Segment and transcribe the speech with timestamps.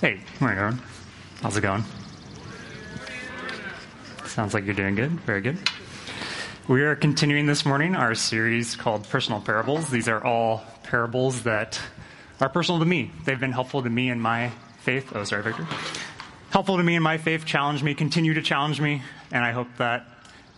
[0.00, 0.82] Hey, morning, everyone.
[1.42, 1.82] How's it going?
[4.26, 5.10] Sounds like you're doing good.
[5.10, 5.58] Very good.
[6.68, 9.90] We are continuing this morning our series called Personal Parables.
[9.90, 11.80] These are all parables that
[12.40, 13.10] are personal to me.
[13.24, 14.52] They've been helpful to me in my
[14.82, 15.10] faith.
[15.16, 15.66] Oh, sorry, Victor.
[16.50, 19.02] Helpful to me in my faith, challenge me, continue to challenge me,
[19.32, 20.06] and I hope that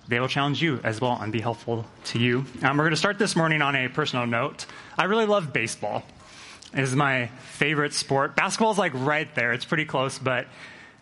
[0.06, 2.44] they will challenge you as well and be helpful to you.
[2.62, 4.66] Um, we're going to start this morning on a personal note.
[4.98, 6.02] I really love baseball.
[6.72, 8.36] Is my favorite sport.
[8.36, 9.52] Basketball is like right there.
[9.52, 10.46] It's pretty close, but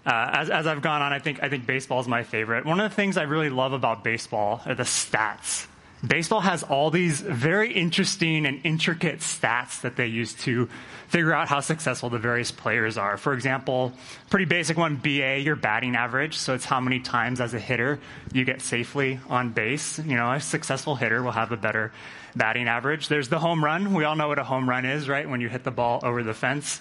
[0.06, 2.64] uh, as, as I've gone on, I think, I think baseball is my favorite.
[2.64, 5.66] One of the things I really love about baseball are the stats.
[6.06, 10.68] Baseball has all these very interesting and intricate stats that they use to
[11.08, 13.16] figure out how successful the various players are.
[13.16, 13.92] For example,
[14.30, 16.38] pretty basic one, BA, your batting average.
[16.38, 17.98] So it's how many times as a hitter
[18.32, 19.98] you get safely on base.
[19.98, 21.92] You know, a successful hitter will have a better
[22.38, 23.08] batting average.
[23.08, 23.92] There's the home run.
[23.92, 25.28] We all know what a home run is, right?
[25.28, 26.80] When you hit the ball over the fence.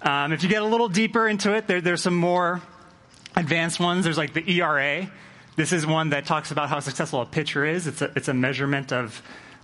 [0.00, 2.62] Um, if you get a little deeper into it, there, there's some more
[3.36, 4.04] advanced ones.
[4.04, 5.10] There's like the ERA.
[5.56, 7.86] This is one that talks about how successful a pitcher is.
[7.86, 9.20] It's a, it's a measurement of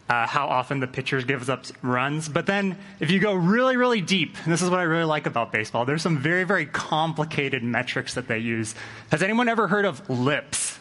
[0.09, 2.29] uh, how often the pitcher gives up runs.
[2.29, 5.27] But then if you go really, really deep, and this is what I really like
[5.27, 8.75] about baseball, there's some very, very complicated metrics that they use.
[9.11, 10.79] Has anyone ever heard of LIPS?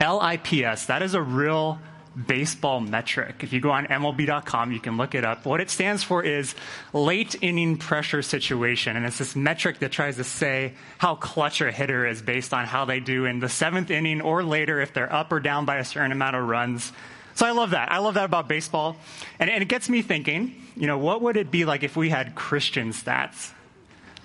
[0.00, 0.86] L I P S.
[0.86, 1.78] That is a real
[2.16, 3.36] baseball metric.
[3.42, 5.44] If you go on MLB.com, you can look it up.
[5.44, 6.54] What it stands for is
[6.92, 8.96] late inning pressure situation.
[8.96, 12.64] And it's this metric that tries to say how clutch a hitter is based on
[12.64, 15.76] how they do in the seventh inning or later if they're up or down by
[15.76, 16.92] a certain amount of runs.
[17.34, 17.92] So I love that.
[17.92, 18.96] I love that about baseball.
[19.38, 22.08] And, and it gets me thinking, you know, what would it be like if we
[22.08, 23.52] had Christian stats?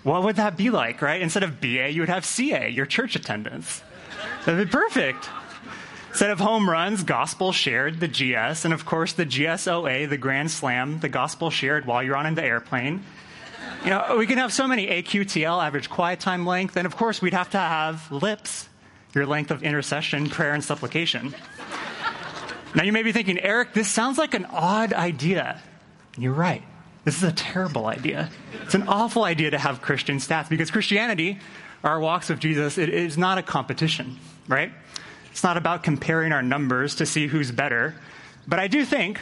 [0.03, 1.21] What would that be like, right?
[1.21, 3.83] Instead of BA, you would have CA, your church attendance.
[4.45, 5.29] That'd be perfect.
[6.11, 10.51] Instead of home runs, gospel shared, the GS, and of course the GSOA, the Grand
[10.51, 13.01] Slam, the gospel shared while you're on in the airplane.
[13.85, 17.21] You know, we can have so many AQTL, average quiet time length, and of course
[17.21, 18.67] we'd have to have lips,
[19.15, 21.33] your length of intercession, prayer, and supplication.
[22.75, 25.61] Now you may be thinking, Eric, this sounds like an odd idea.
[26.17, 26.63] You're right.
[27.05, 28.29] This is a terrible idea.
[28.63, 31.39] It's an awful idea to have Christian stats because Christianity,
[31.85, 34.19] our walks with Jesus, it is not a competition,
[34.49, 34.73] right?
[35.31, 37.95] It's not about comparing our numbers to see who's better.
[38.47, 39.19] But I do think,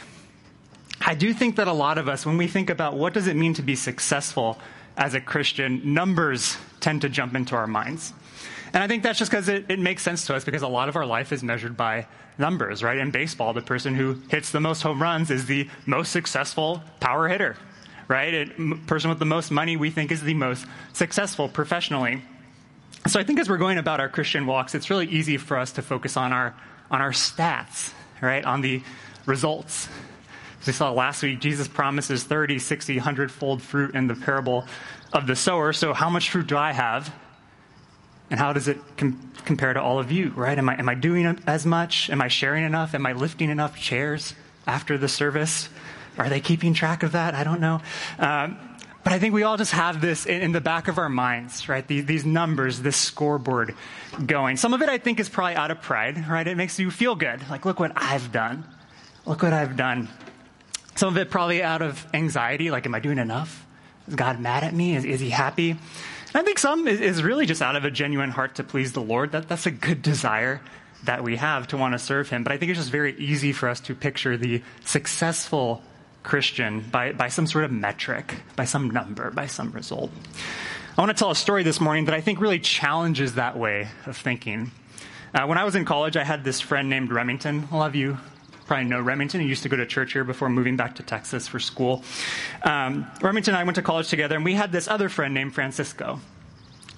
[1.00, 3.36] I do think that a lot of us, when we think about what does it
[3.36, 4.58] mean to be successful
[4.96, 8.12] as a Christian, numbers tend to jump into our minds.
[8.72, 10.88] And I think that's just because it, it, makes sense to us because a lot
[10.88, 12.06] of our life is measured by
[12.38, 12.98] numbers, right?
[12.98, 17.28] In baseball, the person who hits the most home runs is the most successful power
[17.28, 17.56] hitter,
[18.06, 18.32] right?
[18.32, 22.22] It, person with the most money we think is the most successful professionally.
[23.06, 25.72] So I think as we're going about our Christian walks, it's really easy for us
[25.72, 26.54] to focus on our
[26.90, 28.44] on our stats, right?
[28.44, 28.82] On the
[29.26, 29.88] results.
[30.60, 34.66] As we saw last week, Jesus promises 30, 60, 100 fold fruit in the parable
[35.12, 35.72] of the sower.
[35.72, 37.14] So how much fruit do I have?
[38.28, 40.58] And how does it com- compare to all of you, right?
[40.58, 42.10] Am I, am I doing as much?
[42.10, 42.94] Am I sharing enough?
[42.94, 44.34] Am I lifting enough chairs
[44.66, 45.68] after the service?
[46.18, 47.34] Are they keeping track of that?
[47.34, 47.80] I don't know.
[48.18, 48.58] Um,
[49.02, 51.68] but I think we all just have this in, in the back of our minds,
[51.68, 51.86] right?
[51.86, 53.74] These, these, numbers, this scoreboard
[54.26, 54.56] going.
[54.56, 56.46] Some of it I think is probably out of pride, right?
[56.46, 57.48] It makes you feel good.
[57.48, 58.64] Like, look what I've done.
[59.24, 60.08] Look what I've done.
[60.96, 63.66] Some of it probably out of anxiety, like, am I doing enough?
[64.06, 64.96] Is God mad at me?
[64.96, 65.76] Is, is he happy?
[66.34, 69.00] I think some is, is, really just out of a genuine heart to please the
[69.00, 69.32] Lord.
[69.32, 70.60] That, that's a good desire
[71.04, 72.44] that we have to want to serve him.
[72.44, 75.82] But I think it's just very easy for us to picture the successful
[76.22, 80.10] Christian by, by some sort of metric, by some number, by some result.
[80.96, 83.88] I want to tell a story this morning that I think really challenges that way
[84.06, 84.70] of thinking.
[85.32, 87.68] Uh, when I was in college, I had this friend named Remington.
[87.72, 88.18] A lot of you
[88.66, 89.40] probably know Remington.
[89.40, 92.04] He used to go to church here before moving back to Texas for school.
[92.62, 95.54] Um, Remington and I went to college together, and we had this other friend named
[95.54, 96.20] Francisco.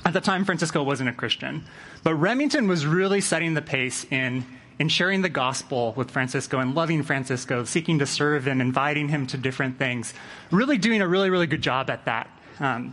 [0.04, 1.64] At the time, Francisco wasn't a Christian,
[2.02, 4.44] but Remington was really setting the pace in
[4.82, 9.28] in sharing the gospel with Francisco and loving Francisco, seeking to serve him, inviting him
[9.28, 10.12] to different things,
[10.50, 12.28] really doing a really, really good job at that
[12.58, 12.92] um,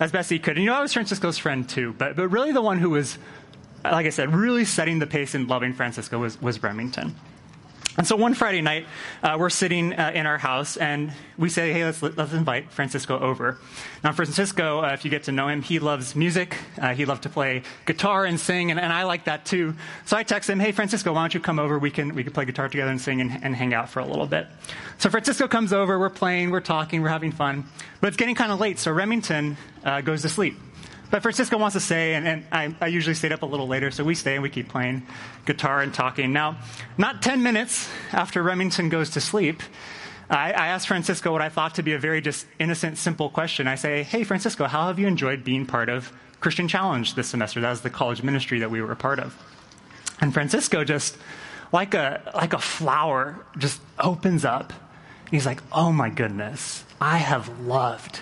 [0.00, 0.56] as best he could.
[0.56, 3.18] And you know, I was Francisco's friend too, but, but really the one who was,
[3.84, 7.14] like I said, really setting the pace and loving Francisco was, was Remington.
[7.98, 8.86] And so one Friday night,
[9.24, 13.18] uh, we're sitting uh, in our house and we say, hey, let's, let's invite Francisco
[13.18, 13.58] over.
[14.04, 16.56] Now, Francisco, uh, if you get to know him, he loves music.
[16.80, 19.74] Uh, he loves to play guitar and sing, and, and, I like that too.
[20.06, 21.76] So I text him, hey, Francisco, why don't you come over?
[21.76, 24.06] We can, we can play guitar together and sing and, and hang out for a
[24.06, 24.46] little bit.
[24.98, 27.64] So Francisco comes over, we're playing, we're talking, we're having fun.
[28.00, 30.56] But it's getting kind of late, so Remington uh, goes to sleep.
[31.10, 33.90] But Francisco wants to stay, and, and I, I, usually stayed up a little later,
[33.90, 35.06] so we stay and we keep playing
[35.46, 36.34] guitar and talking.
[36.34, 36.58] Now,
[36.98, 39.62] not 10 minutes after Remington goes to sleep,
[40.28, 43.66] I, I asked Francisco what I thought to be a very just innocent, simple question.
[43.66, 47.60] I say, Hey, Francisco, how have you enjoyed being part of Christian Challenge this semester?
[47.60, 49.34] That was the college ministry that we were a part of.
[50.20, 51.16] And Francisco just,
[51.72, 54.74] like a, like a flower, just opens up.
[55.30, 58.20] He's like, Oh my goodness, I have loved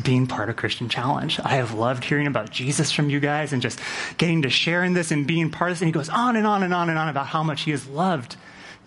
[0.00, 1.40] being part of Christian Challenge.
[1.42, 3.80] I have loved hearing about Jesus from you guys and just
[4.18, 5.82] getting to share in this and being part of this.
[5.82, 7.86] And he goes on and on and on and on about how much he has
[7.86, 8.36] loved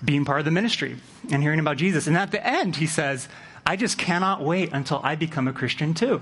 [0.03, 0.97] being part of the ministry
[1.31, 2.07] and hearing about Jesus.
[2.07, 3.27] And at the end, he says,
[3.65, 6.21] I just cannot wait until I become a Christian too.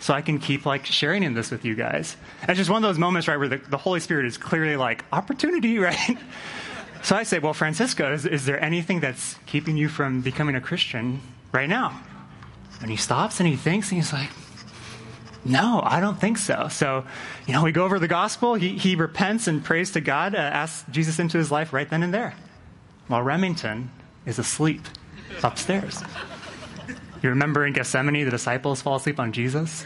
[0.00, 2.16] So I can keep like sharing in this with you guys.
[2.40, 4.76] And it's just one of those moments, right, where the, the Holy Spirit is clearly
[4.76, 6.18] like, opportunity, right?
[7.02, 10.60] so I say, well, Francisco, is, is there anything that's keeping you from becoming a
[10.60, 11.20] Christian
[11.52, 12.00] right now?
[12.82, 14.28] And he stops and he thinks and he's like,
[15.44, 16.68] no, I don't think so.
[16.68, 17.04] So,
[17.46, 18.54] you know, we go over the gospel.
[18.54, 22.02] He, he repents and prays to God, uh, asks Jesus into his life right then
[22.02, 22.34] and there,
[23.08, 23.90] while Remington
[24.26, 24.82] is asleep
[25.42, 26.02] upstairs.
[27.22, 29.84] You remember in Gethsemane, the disciples fall asleep on Jesus?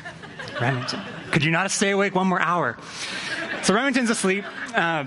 [0.60, 1.00] Remington.
[1.30, 2.78] Could you not stay awake one more hour?
[3.62, 4.44] So Remington's asleep,
[4.74, 5.04] uh,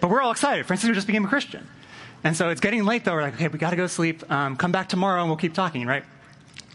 [0.00, 0.66] but we're all excited.
[0.66, 1.66] Francisco just became a Christian.
[2.24, 3.12] And so it's getting late, though.
[3.12, 4.28] We're like, okay, we got to go sleep.
[4.30, 6.04] Um, come back tomorrow and we'll keep talking, right?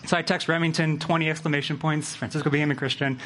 [0.06, 2.16] So I text Remington 20 exclamation points.
[2.16, 3.20] Francisco became a Christian.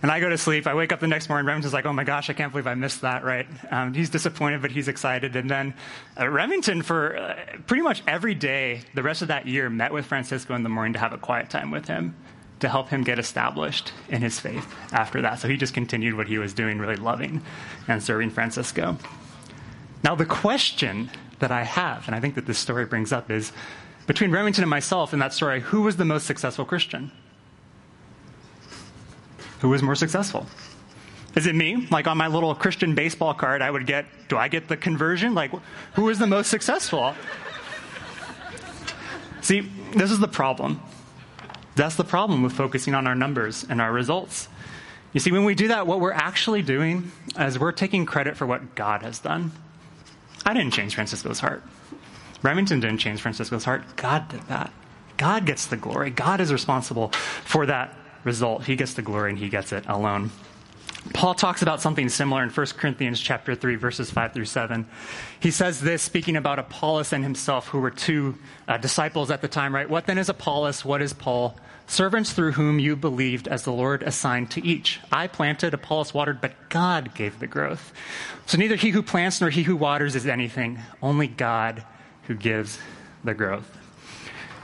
[0.00, 0.66] And I go to sleep.
[0.66, 1.46] I wake up the next morning.
[1.46, 3.46] Remington's like, oh my gosh, I can't believe I missed that, right?
[3.70, 5.34] Um, he's disappointed, but he's excited.
[5.34, 5.74] And then
[6.18, 7.36] uh, Remington, for uh,
[7.66, 10.92] pretty much every day the rest of that year, met with Francisco in the morning
[10.92, 12.14] to have a quiet time with him
[12.60, 15.38] to help him get established in his faith after that.
[15.40, 17.42] So he just continued what he was doing, really loving
[17.86, 18.98] and serving Francisco.
[20.02, 23.52] Now, the question that I have, and I think that this story brings up, is
[24.08, 27.12] between Remington and myself in that story, who was the most successful Christian?
[29.60, 30.46] Who was more successful?
[31.36, 31.86] Is it me?
[31.90, 35.34] Like on my little Christian baseball card, I would get, do I get the conversion?
[35.34, 35.52] Like,
[35.92, 37.14] who was the most successful?
[39.42, 39.60] See,
[39.94, 40.80] this is the problem.
[41.76, 44.48] That's the problem with focusing on our numbers and our results.
[45.12, 48.46] You see, when we do that, what we're actually doing is we're taking credit for
[48.46, 49.52] what God has done.
[50.46, 51.62] I didn't change Francisco's heart.
[52.42, 53.96] Remington didn't change Francisco's heart.
[53.96, 54.72] God did that.
[55.16, 56.10] God gets the glory.
[56.10, 57.94] God is responsible for that
[58.24, 58.64] result.
[58.64, 60.30] He gets the glory and he gets it alone.
[61.14, 64.86] Paul talks about something similar in 1 Corinthians chapter 3 verses 5 through 7.
[65.40, 68.36] He says this speaking about Apollos and himself who were two
[68.66, 69.88] uh, disciples at the time, right?
[69.88, 70.84] What then is Apollos?
[70.84, 71.56] What is Paul?
[71.86, 75.00] Servants through whom you believed as the Lord assigned to each.
[75.10, 77.92] I planted, Apollos watered, but God gave the growth.
[78.44, 81.84] So neither he who plants nor he who waters is anything, only God
[82.28, 82.78] who gives
[83.24, 83.76] the growth.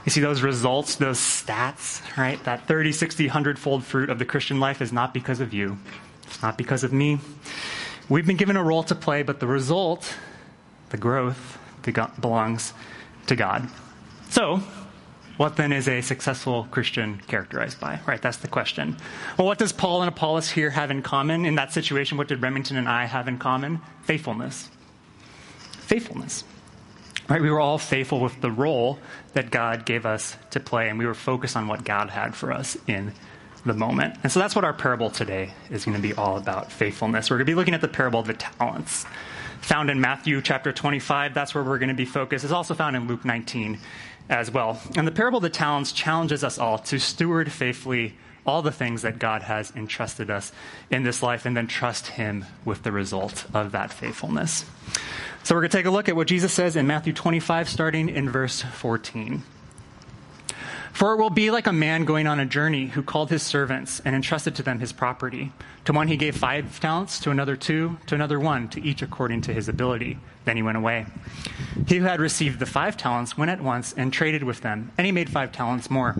[0.05, 2.41] You see, those results, those stats, right?
[2.43, 5.77] That 30, 60, 100 fold fruit of the Christian life is not because of you.
[6.27, 7.19] It's not because of me.
[8.07, 10.15] We've been given a role to play, but the result,
[10.89, 11.57] the growth,
[12.21, 12.73] belongs
[13.27, 13.67] to God.
[14.29, 14.61] So,
[15.37, 17.99] what then is a successful Christian characterized by?
[18.05, 18.97] Right, that's the question.
[19.37, 21.45] Well, what does Paul and Apollos here have in common?
[21.45, 23.81] In that situation, what did Remington and I have in common?
[24.03, 24.69] Faithfulness.
[25.71, 26.43] Faithfulness.
[27.27, 27.41] Right?
[27.41, 28.99] We were all faithful with the role
[29.33, 32.51] that God gave us to play, and we were focused on what God had for
[32.51, 33.13] us in
[33.65, 34.15] the moment.
[34.21, 37.29] And so that's what our parable today is going to be all about faithfulness.
[37.29, 39.05] We're going to be looking at the parable of the talents,
[39.61, 41.33] found in Matthew chapter 25.
[41.33, 42.43] That's where we're going to be focused.
[42.43, 43.79] It's also found in Luke 19
[44.29, 44.79] as well.
[44.95, 49.01] And the parable of the talents challenges us all to steward faithfully all the things
[49.01, 50.51] that God has entrusted us
[50.89, 54.65] in this life and then trust Him with the result of that faithfulness.
[55.43, 58.09] So we're going to take a look at what Jesus says in Matthew 25, starting
[58.09, 59.43] in verse 14.
[60.95, 63.99] For it will be like a man going on a journey who called his servants
[64.05, 65.51] and entrusted to them his property.
[65.83, 69.41] To one he gave five talents, to another two, to another one, to each according
[69.41, 70.17] to his ability.
[70.45, 71.07] Then he went away.
[71.85, 75.05] He who had received the five talents went at once and traded with them, and
[75.05, 76.15] he made five talents more.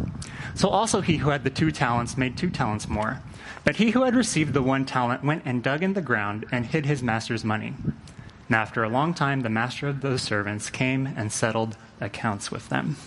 [0.56, 3.22] So also he who had the two talents made two talents more.
[3.64, 6.66] But he who had received the one talent went and dug in the ground and
[6.66, 7.76] hid his master's money.
[8.48, 12.68] And after a long time, the master of those servants came and settled accounts with
[12.68, 12.98] them.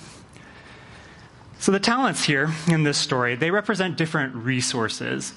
[1.61, 5.33] So, the talents here in this story, they represent different resources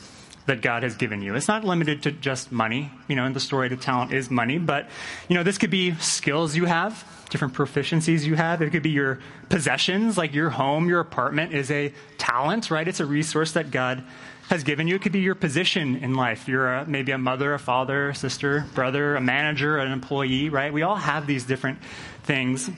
[0.45, 1.35] that God has given you.
[1.35, 2.91] It's not limited to just money.
[3.07, 4.89] You know, in the story, the talent is money, but,
[5.27, 8.61] you know, this could be skills you have, different proficiencies you have.
[8.61, 12.87] It could be your possessions, like your home, your apartment is a talent, right?
[12.87, 14.03] It's a resource that God
[14.49, 14.95] has given you.
[14.95, 16.47] It could be your position in life.
[16.47, 20.71] You're a, maybe a mother, a father, a sister, brother, a manager, an employee, right?
[20.71, 21.79] We all have these different
[22.23, 22.69] things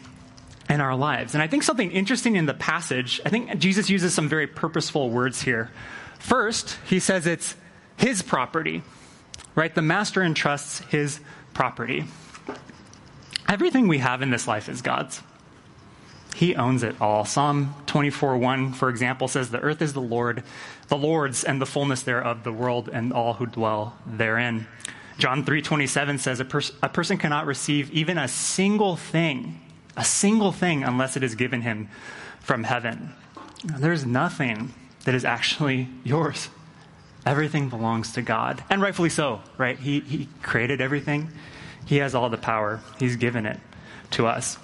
[0.70, 1.34] in our lives.
[1.34, 5.10] And I think something interesting in the passage, I think Jesus uses some very purposeful
[5.10, 5.72] words here.
[6.20, 7.56] First, he says it's
[7.98, 8.82] his property,
[9.56, 9.74] right?
[9.74, 11.20] The master entrusts his
[11.54, 12.06] property.
[13.48, 15.22] Everything we have in this life is God's.
[16.36, 17.26] He owns it all.
[17.26, 20.44] Psalm 24 1, for example, says, The earth is the Lord,
[20.88, 24.68] the Lord's, and the fullness thereof, the world and all who dwell therein.
[25.18, 29.62] John 3 27 says, a, pers- a person cannot receive even a single thing,
[29.96, 31.90] a single thing, unless it is given him
[32.40, 33.14] from heaven.
[33.64, 34.74] There's nothing
[35.06, 36.50] that is actually yours.
[37.26, 39.80] Everything belongs to God, and rightfully so, right?
[39.80, 41.32] He, he created everything,
[41.86, 43.60] He has all the power, He's given it
[44.12, 44.58] to us.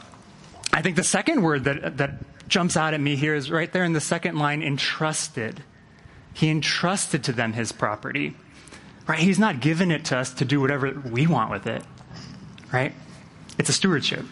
[0.73, 3.85] I think the second word that, that jumps out at me here is right there
[3.85, 5.63] in the second line entrusted.
[6.33, 8.35] He entrusted to them His property,
[9.07, 9.19] right?
[9.19, 11.81] He's not given it to us to do whatever we want with it,
[12.73, 12.93] right?
[13.57, 14.25] It's a stewardship.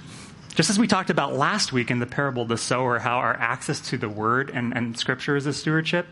[0.57, 3.35] Just as we talked about last week in the parable of the sower, how our
[3.35, 6.07] access to the word and, and scripture is a stewardship,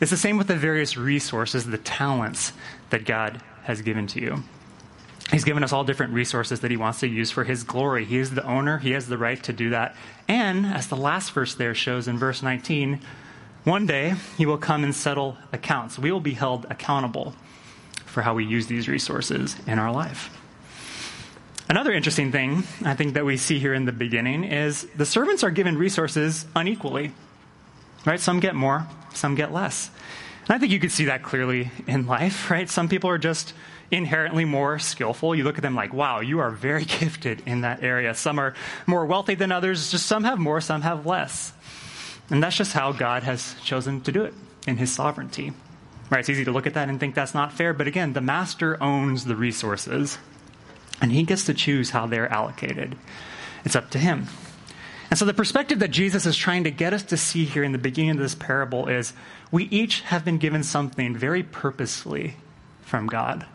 [0.00, 2.52] it's the same with the various resources, the talents
[2.90, 4.42] that God has given to you.
[5.30, 8.04] He's given us all different resources that he wants to use for his glory.
[8.04, 9.94] He is the owner, he has the right to do that.
[10.26, 12.98] And as the last verse there shows in verse 19,
[13.62, 16.00] one day he will come and settle accounts.
[16.00, 17.32] We will be held accountable
[18.06, 20.36] for how we use these resources in our life.
[21.68, 25.44] Another interesting thing I think that we see here in the beginning is the servants
[25.44, 27.12] are given resources unequally.
[28.06, 28.18] Right?
[28.18, 29.90] Some get more, some get less.
[30.46, 32.70] And I think you could see that clearly in life, right?
[32.70, 33.52] Some people are just
[33.90, 35.34] inherently more skillful.
[35.34, 38.14] You look at them like, wow, you are very gifted in that area.
[38.14, 38.54] Some are
[38.86, 41.52] more wealthy than others, just some have more, some have less.
[42.30, 44.32] And that's just how God has chosen to do it
[44.66, 45.52] in his sovereignty.
[46.08, 46.20] Right?
[46.20, 48.82] It's easy to look at that and think that's not fair, but again, the master
[48.82, 50.16] owns the resources.
[51.00, 52.96] And he gets to choose how they're allocated.
[53.64, 54.26] It's up to him.
[55.10, 57.72] And so, the perspective that Jesus is trying to get us to see here in
[57.72, 59.14] the beginning of this parable is
[59.50, 62.36] we each have been given something very purposefully
[62.82, 63.46] from God,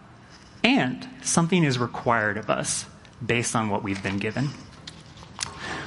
[0.64, 2.86] and something is required of us
[3.24, 4.50] based on what we've been given.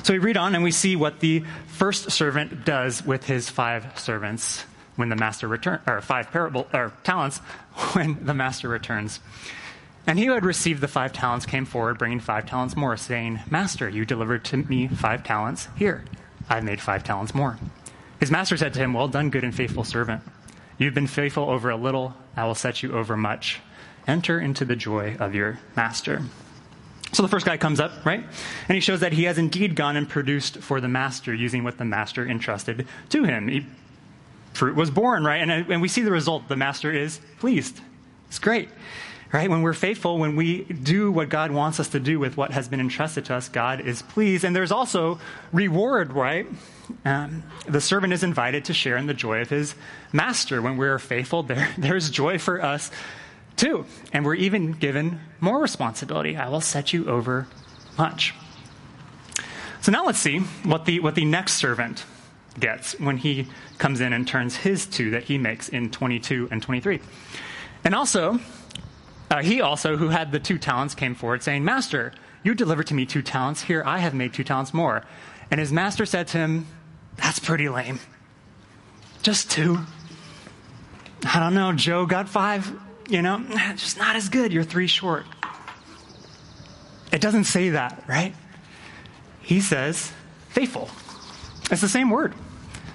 [0.05, 3.99] So, we read on and we see what the first servant does with his five
[3.99, 7.39] servants when the master returns, or five parable, or talents
[7.93, 9.19] when the master returns.
[10.07, 13.41] And he who had received the five talents came forward, bringing five talents more, saying,
[13.51, 15.69] Master, you delivered to me five talents.
[15.77, 16.05] Here,
[16.49, 17.59] I've made five talents more.
[18.21, 20.23] His master said to him, Well done, good and faithful servant.
[20.79, 23.61] You've been faithful over a little, I will set you over much.
[24.07, 26.23] Enter into the joy of your master.
[27.13, 28.21] So the first guy comes up, right?
[28.21, 31.79] And he shows that he has indeed gone and produced for the master using what
[31.79, 33.49] the master entrusted to him.
[33.49, 33.67] He,
[34.53, 35.41] fruit was born, right?
[35.41, 36.49] And, and we see the result.
[36.49, 37.81] The master is pleased.
[38.29, 38.69] It's great
[39.33, 39.51] right?
[39.51, 42.69] When we're faithful, when we do what God wants us to do with what has
[42.69, 44.45] been entrusted to us, God is pleased.
[44.45, 45.19] And there's also
[45.53, 46.47] reward, right?
[47.05, 49.75] Um, the servant is invited to share in the joy of his
[50.13, 50.63] master.
[50.63, 52.91] When we're faithful, there, there's joy for us
[53.57, 53.87] too.
[54.13, 56.37] And we're even given more responsibility.
[56.37, 57.47] I will set you over
[57.99, 58.35] much.
[59.81, 62.05] So now let's see what the, what the next servant
[62.59, 66.63] gets when he comes in and turns his two that he makes in 22 and
[66.63, 67.01] 23.
[67.85, 68.41] And also,
[69.31, 72.95] uh, he also, who had the two talents, came forward saying, Master, you delivered to
[72.95, 73.63] me two talents.
[73.63, 75.05] Here, I have made two talents more.
[75.51, 76.67] And his master said to him,
[77.17, 78.01] That's pretty lame.
[79.23, 79.79] Just two.
[81.25, 82.73] I don't know, Joe got five.
[83.09, 83.39] You know,
[83.77, 84.53] just not as good.
[84.53, 85.25] You're three short.
[87.13, 88.35] It doesn't say that, right?
[89.43, 90.13] He says,
[90.49, 90.91] faithful.
[91.71, 92.35] It's the same word.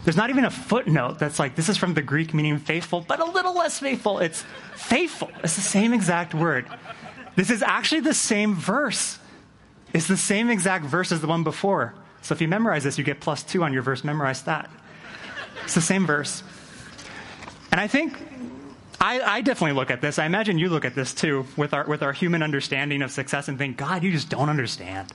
[0.04, 3.20] There's not even a footnote that's like, this is from the Greek meaning faithful, but
[3.20, 4.20] a little less faithful.
[4.20, 4.44] It's
[4.82, 5.32] faithful.
[5.44, 6.66] It's the same exact word.
[7.36, 9.18] This is actually the same verse.
[9.94, 11.94] It's the same exact verse as the one before.
[12.22, 14.70] So if you memorize this, you get plus two on your verse memorize stat.
[15.64, 16.44] It's the same verse.
[17.72, 18.18] And I think
[19.00, 20.20] I, I, definitely look at this.
[20.20, 23.48] I imagine you look at this too with our, with our human understanding of success
[23.48, 25.12] and think, God, you just don't understand.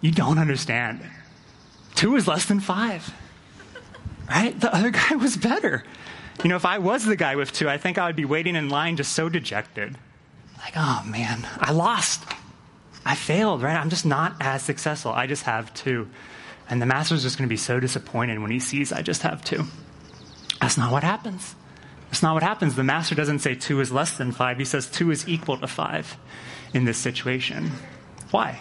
[0.00, 1.00] You don't understand.
[1.94, 3.12] Two is less than five
[4.30, 4.58] right?
[4.58, 5.84] The other guy was better.
[6.42, 8.56] You know, if I was the guy with two, I think I would be waiting
[8.56, 9.98] in line just so dejected.
[10.58, 12.24] Like, oh man, I lost.
[13.04, 13.76] I failed, right?
[13.76, 15.12] I'm just not as successful.
[15.12, 16.08] I just have two.
[16.70, 19.44] And the master's just going to be so disappointed when he sees I just have
[19.44, 19.64] two.
[20.60, 21.54] That's not what happens.
[22.06, 22.74] That's not what happens.
[22.74, 25.66] The master doesn't say two is less than five, he says two is equal to
[25.66, 26.16] five
[26.72, 27.70] in this situation.
[28.30, 28.60] Why?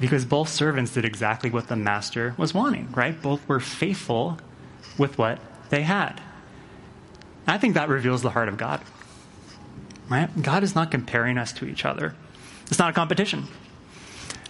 [0.00, 3.20] Because both servants did exactly what the master was wanting, right?
[3.20, 4.38] Both were faithful
[4.96, 5.38] with what
[5.70, 6.20] they had.
[7.48, 8.80] I think that reveals the heart of God.
[10.08, 10.30] Right?
[10.40, 12.14] God is not comparing us to each other.
[12.66, 13.48] It's not a competition.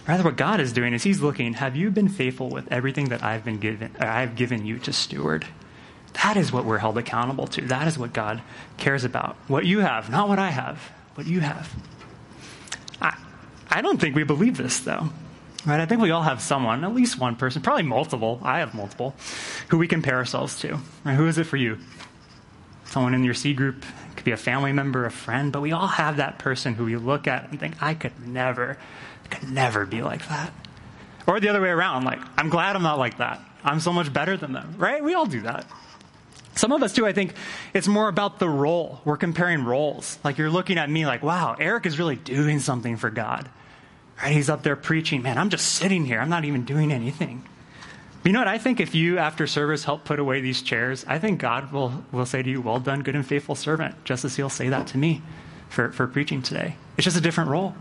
[0.07, 3.23] Rather, what God is doing is He's looking, have you been faithful with everything that
[3.23, 5.45] I've been given I've given you to steward?
[6.23, 7.61] That is what we're held accountable to.
[7.61, 8.41] That is what God
[8.77, 9.35] cares about.
[9.47, 11.73] What you have, not what I have, what you have.
[13.01, 13.15] I,
[13.69, 15.09] I don't think we believe this, though.
[15.65, 15.79] Right?
[15.79, 18.39] I think we all have someone, at least one person, probably multiple.
[18.43, 19.13] I have multiple,
[19.67, 20.79] who we compare ourselves to.
[21.05, 21.15] Right?
[21.15, 21.77] Who is it for you?
[22.89, 25.71] Someone in your C group, it could be a family member, a friend, but we
[25.71, 28.77] all have that person who we look at and think, I could never,
[29.29, 30.51] could never be like that.
[31.27, 33.39] Or the other way around, like, I'm glad I'm not like that.
[33.63, 35.03] I'm so much better than them, right?
[35.03, 35.67] We all do that.
[36.55, 37.35] Some of us, too, I think
[37.75, 39.01] it's more about the role.
[39.05, 40.17] We're comparing roles.
[40.23, 43.47] Like you're looking at me like, wow, Eric is really doing something for God.
[44.21, 44.33] Right?
[44.33, 45.21] He's up there preaching.
[45.21, 46.19] Man, I'm just sitting here.
[46.19, 47.45] I'm not even doing anything.
[48.23, 48.47] You know what?
[48.47, 52.03] I think if you, after service, help put away these chairs, I think God will,
[52.11, 54.87] will say to you, Well done, good and faithful servant, just as He'll say that
[54.87, 55.21] to me
[55.69, 56.75] for, for preaching today.
[56.97, 57.75] It's just a different role.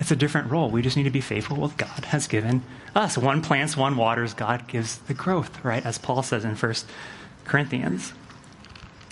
[0.00, 0.70] It's a different role.
[0.70, 2.62] We just need to be faithful with God has given
[2.94, 3.18] us.
[3.18, 5.84] One plants, one waters, God gives the growth, right?
[5.84, 6.88] As Paul says in First
[7.44, 8.12] Corinthians.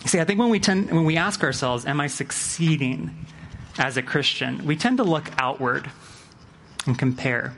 [0.07, 3.27] See, I think when we tend when we ask ourselves, am I succeeding
[3.79, 4.65] as a Christian?
[4.65, 5.91] We tend to look outward
[6.87, 7.55] and compare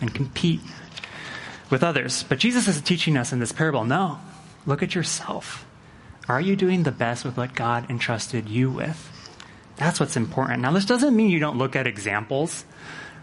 [0.00, 0.60] and compete
[1.70, 2.24] with others.
[2.24, 4.18] But Jesus is teaching us in this parable no,
[4.66, 5.66] look at yourself.
[6.28, 9.10] Are you doing the best with what God entrusted you with?
[9.76, 10.60] That's what's important.
[10.60, 12.64] Now, this doesn't mean you don't look at examples.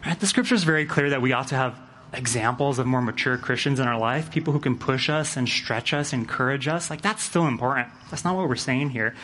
[0.06, 0.20] Right?
[0.20, 1.80] The scripture is very clear that we ought to have
[2.14, 5.94] examples of more mature Christians in our life, people who can push us and stretch
[5.94, 6.90] us, encourage us.
[6.90, 7.90] Like, that's still important.
[8.10, 9.16] That's not what we're saying here.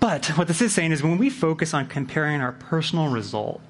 [0.00, 3.60] But what this is saying is when we focus on comparing our personal result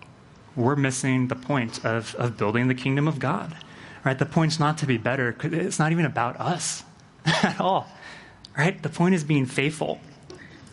[0.57, 3.57] we're missing the point of, of building the kingdom of God.
[4.05, 4.19] Right?
[4.19, 5.37] The point's not to be better.
[5.43, 6.85] It's not even about us
[7.25, 7.87] at all.
[8.57, 8.83] Right?
[8.83, 10.01] The point is being faithful,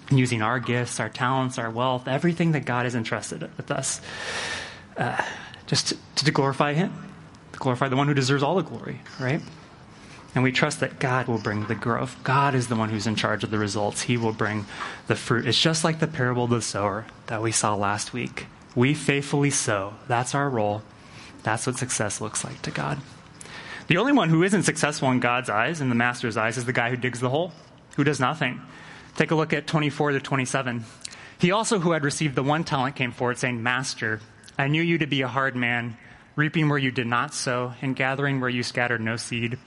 [0.09, 4.01] using our gifts, our talents, our wealth, everything that God has entrusted with us,
[4.97, 5.21] uh,
[5.67, 6.93] just to, to glorify Him,
[7.53, 9.01] to glorify the one who deserves all the glory.
[9.19, 9.41] Right?
[10.35, 12.15] And we trust that God will bring the growth.
[12.23, 14.03] God is the one who's in charge of the results.
[14.03, 14.65] He will bring
[15.07, 15.47] the fruit.
[15.47, 18.45] It's just like the parable of the sower that we saw last week.
[18.75, 19.95] We faithfully sow.
[20.07, 20.83] That's our role.
[21.41, 22.99] That's what success looks like to God.
[23.87, 26.73] The only one who isn't successful in God's eyes, in the master's eyes, is the
[26.73, 27.53] guy who digs the hole,
[27.95, 28.61] who does nothing.
[29.15, 30.83] Take a look at 24 to 27.
[31.39, 34.19] He also, who had received the one talent, came forward, saying, Master,
[34.57, 35.95] I knew you to be a hard man,
[36.35, 39.57] reaping where you did not sow, and gathering where you scattered no seed.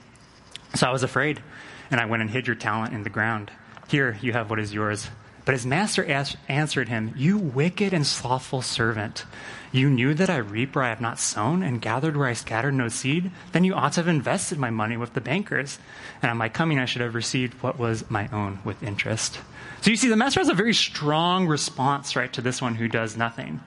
[0.75, 1.41] So I was afraid,
[1.89, 3.51] and I went and hid your talent in the ground.
[3.87, 5.09] Here you have what is yours.
[5.43, 6.05] But his master
[6.47, 9.25] answered him, You wicked and slothful servant.
[9.71, 12.73] You knew that I reap where I have not sown and gathered where I scattered
[12.73, 13.31] no seed?
[13.51, 15.79] Then you ought to have invested my money with the bankers.
[16.21, 19.39] And on my coming, I should have received what was my own with interest.
[19.81, 22.87] So you see, the master has a very strong response, right, to this one who
[22.87, 23.61] does nothing.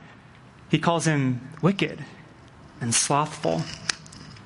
[0.70, 2.04] He calls him wicked
[2.80, 3.62] and slothful.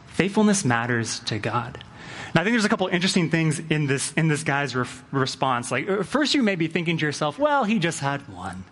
[0.06, 1.84] Faithfulness matters to God.
[2.38, 5.72] I think there's a couple interesting things in this, in this guy's re- response.
[5.72, 8.64] Like, uh, first, you may be thinking to yourself, well, he just had one.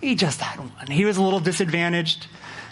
[0.00, 0.86] He just had one.
[0.88, 2.26] He was a little disadvantaged.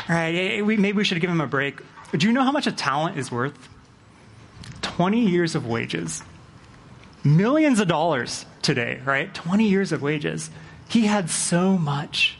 [0.08, 0.34] Right?
[0.34, 1.80] Eh, maybe we should give him a break.
[2.12, 3.68] Do you know how much a talent is worth?
[4.82, 6.22] 20 years of wages.
[7.24, 9.32] Millions of dollars today, right?
[9.34, 10.50] 20 years of wages.
[10.88, 12.38] He had so much.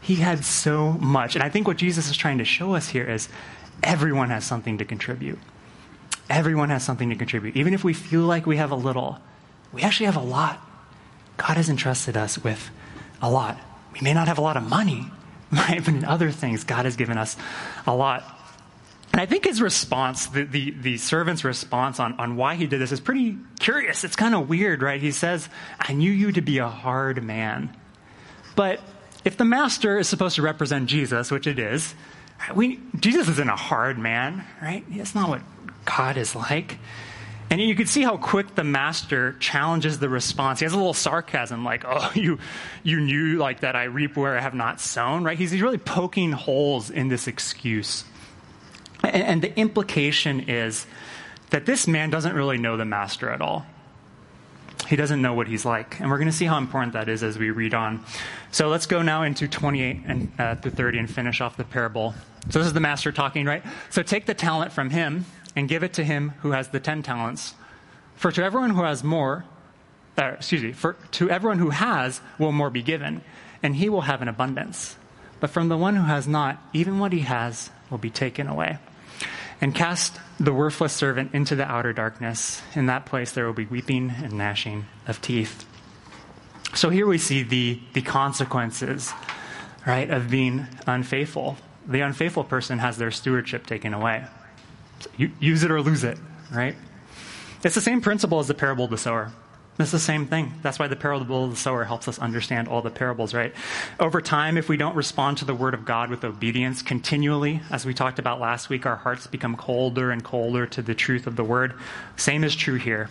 [0.00, 1.36] He had so much.
[1.36, 3.28] And I think what Jesus is trying to show us here is
[3.82, 5.38] everyone has something to contribute.
[6.28, 7.56] Everyone has something to contribute.
[7.56, 9.18] Even if we feel like we have a little,
[9.72, 10.60] we actually have a lot.
[11.36, 12.70] God has entrusted us with
[13.22, 13.58] a lot.
[13.94, 15.06] We may not have a lot of money,
[15.52, 15.82] right?
[15.84, 17.36] But in other things, God has given us
[17.86, 18.34] a lot.
[19.12, 22.80] And I think his response, the, the, the, servant's response on, on why he did
[22.80, 24.04] this is pretty curious.
[24.04, 25.00] It's kind of weird, right?
[25.00, 25.48] He says,
[25.80, 27.74] I knew you to be a hard man.
[28.54, 28.80] But
[29.24, 31.94] if the master is supposed to represent Jesus, which it is,
[32.54, 34.84] we, Jesus isn't a hard man, right?
[34.90, 35.42] It's not what
[35.96, 36.78] God is like.
[37.50, 40.60] And you can see how quick the master challenges the response.
[40.60, 42.38] He has a little sarcasm, like, "Oh, you,
[42.82, 45.38] you knew like that I reap where I have not sown." Right?
[45.38, 48.04] He's, he's really poking holes in this excuse,
[49.02, 50.86] and, and the implication is
[51.50, 53.64] that this man doesn't really know the master at all.
[54.86, 57.22] He doesn't know what he's like, and we're going to see how important that is
[57.22, 58.04] as we read on.
[58.52, 62.14] So let's go now into 28 and uh, through 30 and finish off the parable.
[62.50, 63.62] So this is the master talking, right?
[63.90, 65.26] So take the talent from him
[65.58, 67.54] and give it to him who has the ten talents.
[68.14, 69.44] For to everyone who has more,
[70.16, 73.22] uh, excuse me, for to everyone who has will more be given,
[73.60, 74.96] and he will have an abundance.
[75.40, 78.78] But from the one who has not, even what he has will be taken away.
[79.60, 82.62] And cast the worthless servant into the outer darkness.
[82.76, 85.66] In that place there will be weeping and gnashing of teeth.
[86.74, 89.12] So here we see the, the consequences,
[89.84, 91.56] right, of being unfaithful.
[91.84, 94.24] The unfaithful person has their stewardship taken away
[95.16, 96.18] use it or lose it,
[96.52, 96.74] right?
[97.64, 99.32] It's the same principle as the parable of the sower.
[99.78, 100.54] It's the same thing.
[100.62, 103.54] That's why the parable of the sower helps us understand all the parables, right?
[104.00, 107.86] Over time, if we don't respond to the word of God with obedience continually, as
[107.86, 111.36] we talked about last week, our hearts become colder and colder to the truth of
[111.36, 111.74] the word.
[112.16, 113.08] Same is true here.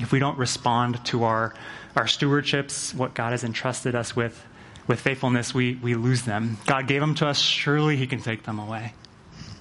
[0.00, 1.54] If we don't respond to our,
[1.94, 4.44] our stewardships, what God has entrusted us with,
[4.88, 6.58] with faithfulness, we, we lose them.
[6.66, 8.94] God gave them to us, surely He can take them away,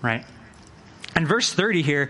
[0.01, 0.25] right?
[1.15, 2.09] And verse 30 here,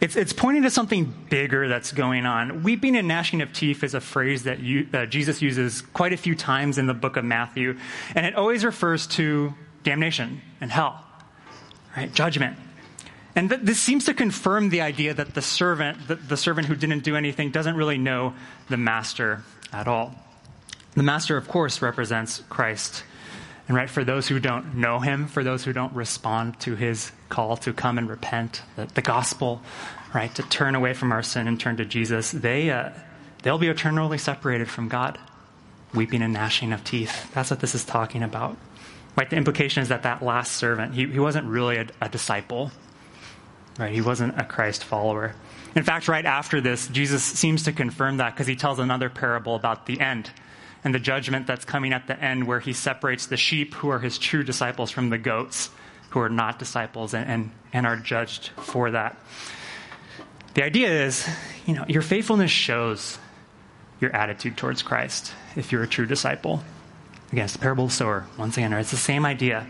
[0.00, 2.62] it's, it's pointing to something bigger that's going on.
[2.62, 6.16] Weeping and gnashing of teeth is a phrase that you, uh, Jesus uses quite a
[6.16, 7.78] few times in the book of Matthew,
[8.14, 11.04] and it always refers to damnation and hell,
[11.96, 12.12] right?
[12.12, 12.56] Judgment.
[13.36, 16.74] And th- this seems to confirm the idea that the servant, the, the servant who
[16.74, 18.34] didn't do anything, doesn't really know
[18.68, 20.14] the master at all.
[20.94, 23.04] The master, of course, represents Christ.
[23.70, 27.12] And right, for those who don't know him, for those who don't respond to his
[27.28, 29.62] call to come and repent, the, the gospel,
[30.12, 32.90] right, to turn away from our sin and turn to Jesus, they, uh,
[33.44, 35.20] they'll be eternally separated from God,
[35.94, 37.32] weeping and gnashing of teeth.
[37.32, 38.56] That's what this is talking about.
[39.14, 42.72] Right, the implication is that that last servant, he, he wasn't really a, a disciple,
[43.78, 43.92] right?
[43.92, 45.36] He wasn't a Christ follower.
[45.76, 49.54] In fact, right after this, Jesus seems to confirm that because he tells another parable
[49.54, 50.32] about the end
[50.84, 53.98] and the judgment that's coming at the end, where he separates the sheep who are
[53.98, 55.70] his true disciples from the goats
[56.10, 59.16] who are not disciples and, and, and are judged for that.
[60.54, 61.28] The idea is,
[61.66, 63.18] you know, your faithfulness shows
[64.00, 66.62] your attitude towards Christ if you're a true disciple.
[67.30, 68.26] Again, it's the parable of sower.
[68.36, 69.66] Once again, it's the same idea.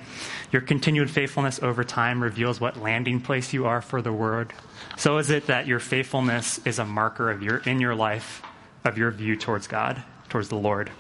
[0.51, 4.55] Your continued faithfulness over time reveals what landing place you are for the word.
[4.97, 8.43] So is it that your faithfulness is a marker of your in your life
[8.83, 10.91] of your view towards God towards the Lord.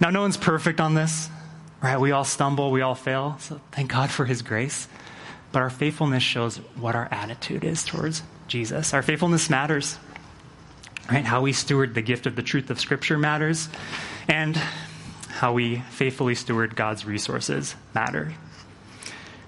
[0.00, 1.28] Now, no one's perfect on this,
[1.82, 1.98] right?
[1.98, 3.36] We all stumble, we all fail.
[3.40, 4.88] So thank God for His grace.
[5.52, 8.92] But our faithfulness shows what our attitude is towards Jesus.
[8.92, 9.98] Our faithfulness matters,
[11.10, 11.24] right?
[11.24, 13.68] How we steward the gift of the truth of Scripture matters,
[14.28, 14.56] and
[15.28, 18.34] how we faithfully steward God's resources matter.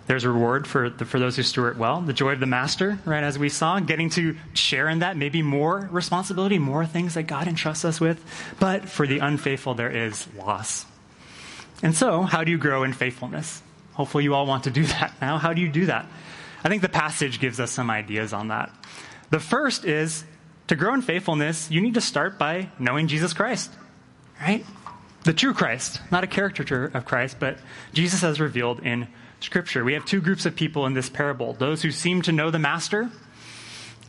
[0.09, 2.99] There's a reward for, the, for those who steward well, the joy of the master,
[3.05, 7.25] right, as we saw, getting to share in that, maybe more responsibility, more things that
[7.25, 8.25] God entrusts us with.
[8.59, 10.87] But for the unfaithful, there is loss.
[11.83, 13.63] And so, how do you grow in faithfulness?
[13.93, 15.37] Hopefully, you all want to do that now.
[15.37, 16.07] How do you do that?
[16.65, 18.73] I think the passage gives us some ideas on that.
[19.29, 20.25] The first is
[20.69, 23.71] to grow in faithfulness, you need to start by knowing Jesus Christ,
[24.41, 24.65] right?
[25.25, 27.59] The true Christ, not a caricature of Christ, but
[27.93, 29.09] Jesus as revealed in
[29.41, 29.85] Scripture.
[29.85, 32.59] We have two groups of people in this parable those who seem to know the
[32.59, 33.11] Master,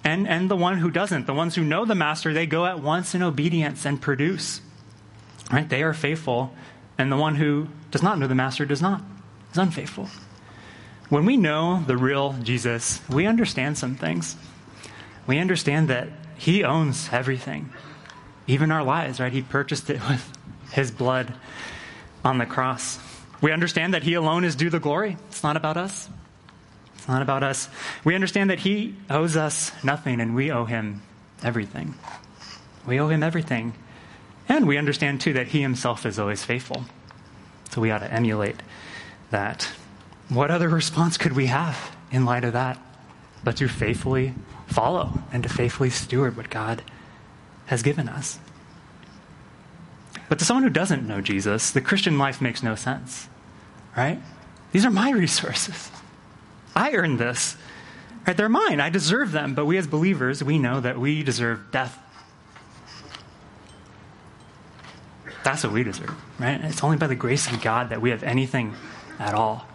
[0.04, 1.28] and, and the one who doesn't.
[1.28, 4.62] The ones who know the Master, they go at once in obedience and produce.
[5.52, 5.68] Right?
[5.68, 6.54] They are faithful,
[6.98, 9.02] and the one who does not know the Master does not,
[9.52, 10.10] is unfaithful.
[11.10, 14.36] When we know the real Jesus, we understand some things.
[15.26, 17.72] We understand that He owns everything,
[18.46, 19.34] even our lives, right?
[19.34, 20.32] He purchased it with
[20.72, 21.34] His blood
[22.24, 23.00] on the cross.
[23.42, 25.18] We understand that He alone is due the glory.
[25.30, 26.10] It's not about us.
[26.96, 27.70] It's not about us.
[28.04, 31.02] We understand that He owes us nothing and we owe Him
[31.44, 31.96] everything.
[32.86, 33.74] We owe Him everything.
[34.48, 36.86] And we understand, too, that He Himself is always faithful.
[37.72, 38.58] So we ought to emulate
[39.30, 39.70] that.
[40.28, 42.80] What other response could we have in light of that
[43.44, 44.34] but to faithfully
[44.68, 46.84] follow and to faithfully steward what God
[47.68, 48.40] has given us?
[50.30, 53.28] But to someone who doesn't know Jesus, the Christian life makes no sense,
[53.98, 54.22] right?
[54.72, 55.92] These are my resources.
[56.76, 57.58] I earned this.
[58.26, 58.38] Right?
[58.38, 58.80] They're mine.
[58.80, 59.56] I deserve them.
[59.56, 61.98] But we as believers, we know that we deserve death.
[65.44, 66.60] That's what we deserve, right?
[66.62, 68.76] It's only by the grace of God that we have anything
[69.18, 69.66] at all.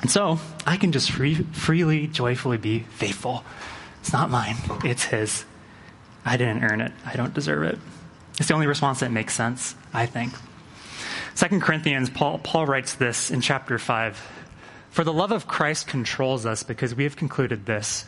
[0.00, 3.44] And so I can just free, freely, joyfully be faithful.
[4.00, 5.44] It's not mine, it's His.
[6.24, 7.78] I didn't earn it, I don't deserve it.
[8.38, 10.32] It's the only response that makes sense, I think.
[11.34, 14.20] Second Corinthians, Paul, Paul writes this in chapter 5
[14.90, 18.04] For the love of Christ controls us because we have concluded this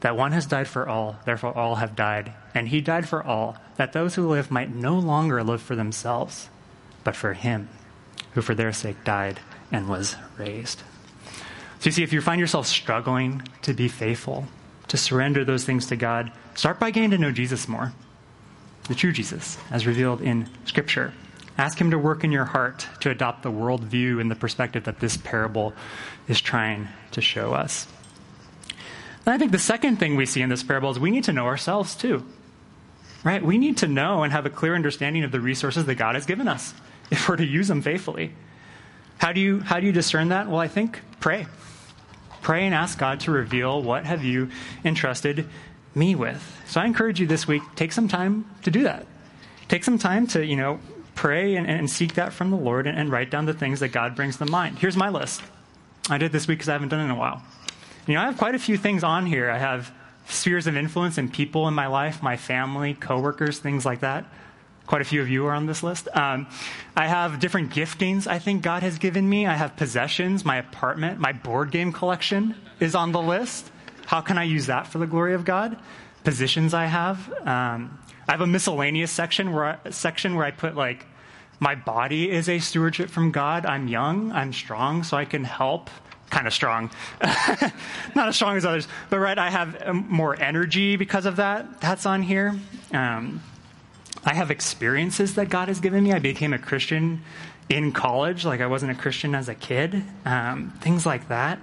[0.00, 2.32] that one has died for all, therefore all have died.
[2.54, 6.48] And he died for all, that those who live might no longer live for themselves,
[7.04, 7.68] but for him
[8.32, 9.40] who for their sake died
[9.70, 10.82] and was raised.
[11.80, 14.46] So you see, if you find yourself struggling to be faithful,
[14.88, 17.92] to surrender those things to God, start by getting to know Jesus more
[18.90, 21.12] the true Jesus, as revealed in Scripture.
[21.56, 24.98] Ask Him to work in your heart to adopt the worldview and the perspective that
[24.98, 25.74] this parable
[26.26, 27.86] is trying to show us.
[29.24, 31.32] And I think the second thing we see in this parable is we need to
[31.32, 32.26] know ourselves too.
[33.22, 33.44] Right?
[33.44, 36.26] We need to know and have a clear understanding of the resources that God has
[36.26, 36.74] given us
[37.12, 38.32] if we're to use them faithfully.
[39.18, 40.48] How do you how do you discern that?
[40.48, 41.46] Well, I think pray.
[42.42, 44.50] Pray and ask God to reveal what have you
[44.84, 45.48] entrusted
[45.94, 46.62] me with.
[46.66, 49.06] So I encourage you this week, take some time to do that.
[49.68, 50.80] take some time to, you know,
[51.14, 53.88] pray and, and seek that from the Lord and, and write down the things that
[53.88, 54.78] God brings to mind.
[54.78, 55.42] Here's my list.
[56.08, 57.42] I did this week because I haven't done it in a while.
[58.06, 59.50] You know, I have quite a few things on here.
[59.50, 59.92] I have
[60.26, 64.24] spheres of influence and people in my life, my family, coworkers, things like that.
[64.86, 66.08] Quite a few of you are on this list.
[66.14, 66.48] Um,
[66.96, 69.46] I have different giftings I think God has given me.
[69.46, 73.70] I have possessions, my apartment, my board game collection is on the list.
[74.10, 75.78] How can I use that for the glory of God?
[76.24, 77.32] Positions I have.
[77.46, 77.96] Um,
[78.26, 81.06] I have a miscellaneous section where I, section where I put like
[81.60, 83.64] my body is a stewardship from God.
[83.64, 85.90] I'm young, I'm strong, so I can help
[86.28, 86.90] kind of strong.
[87.22, 91.80] Not as strong as others, but right, I have um, more energy because of that.
[91.80, 92.58] That's on here.
[92.92, 93.40] Um,
[94.24, 96.12] I have experiences that God has given me.
[96.12, 97.22] I became a Christian
[97.68, 100.02] in college, like I wasn't a Christian as a kid.
[100.24, 101.60] Um, things like that.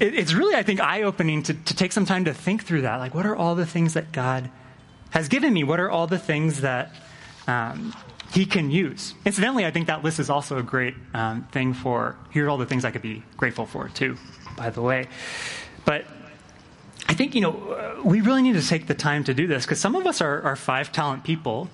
[0.00, 2.82] It, it's really, I think, eye opening to, to take some time to think through
[2.82, 2.96] that.
[2.96, 4.50] Like, what are all the things that God
[5.10, 5.64] has given me?
[5.64, 6.94] What are all the things that
[7.46, 7.94] um,
[8.32, 9.14] he can use.
[9.24, 12.58] Incidentally, I think that list is also a great um, thing for here are all
[12.58, 14.16] the things I could be grateful for, too,
[14.56, 15.08] by the way.
[15.84, 16.04] But
[17.08, 19.80] I think, you know, we really need to take the time to do this because
[19.80, 21.70] some of us are, are five talent people,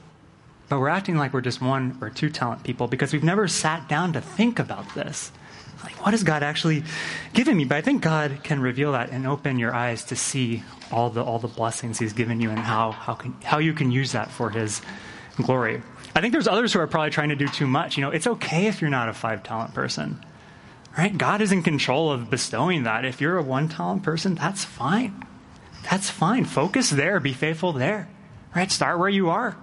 [0.69, 3.89] but we're acting like we're just one or two talent people because we've never sat
[3.89, 5.33] down to think about this.
[5.83, 6.85] Like, what has God actually
[7.33, 7.65] given me?
[7.65, 11.23] But I think God can reveal that and open your eyes to see all the,
[11.23, 14.31] all the blessings He's given you and how, how, can, how you can use that
[14.31, 14.81] for His
[15.37, 15.83] glory.
[16.15, 17.97] I think there's others who are probably trying to do too much.
[17.97, 20.25] You know, it's okay if you're not a five talent person.
[20.97, 21.17] Right?
[21.17, 23.05] God is in control of bestowing that.
[23.05, 25.27] If you're a one talent person, that's fine.
[25.91, 26.45] That's fine.
[26.45, 27.19] Focus there.
[27.19, 28.09] Be faithful there.
[28.55, 28.71] Right?
[28.71, 29.57] Start where you are.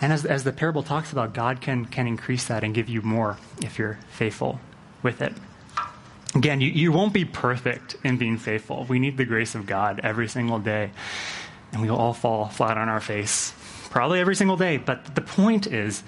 [0.00, 3.00] And as, as the parable talks about, God can, can increase that and give you
[3.02, 4.58] more if you're faithful
[5.02, 5.32] with it.
[6.34, 8.84] Again, you, you won't be perfect in being faithful.
[8.88, 10.92] We need the grace of God every single day.
[11.72, 13.52] And we will all fall flat on our face
[13.90, 14.76] probably every single day.
[14.76, 16.02] But the point is,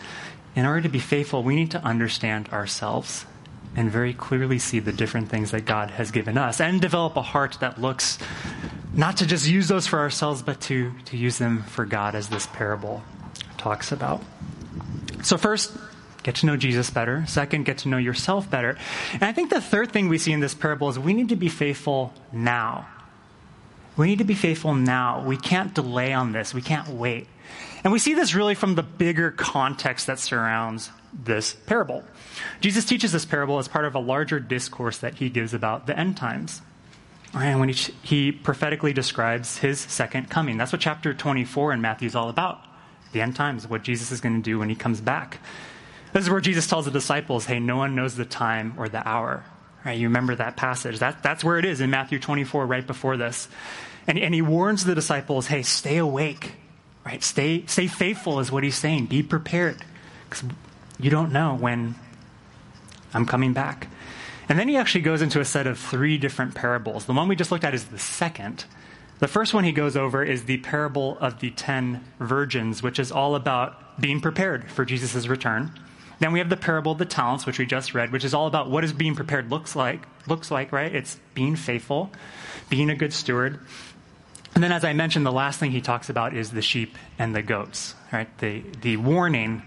[0.55, 3.27] in order to be faithful, we need to understand ourselves
[3.75, 7.23] and very clearly see the different things that God has given us and develop a
[7.23, 8.19] heart that looks
[8.95, 12.29] not to just use those for ourselves, but to, to use them for God, as
[12.29, 13.03] this parable
[13.57, 14.23] talks about.
[15.23, 15.75] So, first,
[16.23, 17.25] get to know Jesus better.
[17.27, 18.77] Second, get to know yourself better.
[19.13, 21.37] And I think the third thing we see in this parable is we need to
[21.37, 22.87] be faithful now.
[23.97, 25.23] We need to be faithful now.
[25.25, 27.29] We can't delay on this, we can't wait.
[27.85, 32.05] And we see this really from the bigger context that surrounds this parable.
[32.61, 35.99] Jesus teaches this parable as part of a larger discourse that he gives about the
[35.99, 36.63] end times.
[37.35, 40.59] And when he, he prophetically describes his second coming.
[40.59, 42.61] That's what chapter 24 in Matthew is all about.
[43.13, 45.39] The end times, what Jesus is going to do when he comes back.
[46.13, 49.07] This is where Jesus tells the disciples, hey, no one knows the time or the
[49.07, 49.45] hour.
[49.85, 49.99] Right?
[49.99, 50.99] You remember that passage.
[50.99, 53.49] That, that's where it is in Matthew 24, right before this.
[54.07, 56.55] And, and he warns the disciples, hey, stay awake.
[57.05, 57.23] Right?
[57.23, 59.07] Stay, stay faithful is what he's saying.
[59.07, 59.85] Be prepared.
[60.29, 60.45] Because
[61.01, 61.95] you don't know when
[63.15, 63.89] I'm coming back.
[64.49, 67.07] And then he actually goes into a set of three different parables.
[67.07, 68.65] The one we just looked at is the second.
[69.19, 73.13] The first one he goes over is the parable of the ten virgins, which is
[73.13, 75.73] all about being prepared for Jesus' return.
[76.23, 78.47] Then we have the parable of the talents, which we just read, which is all
[78.47, 80.07] about what is being prepared looks like.
[80.29, 80.95] Looks like, right?
[80.95, 82.13] It's being faithful,
[82.71, 83.59] being a good steward.
[84.55, 87.35] And then, as I mentioned, the last thing he talks about is the sheep and
[87.35, 88.29] the goats, right?
[88.39, 89.63] The, the warning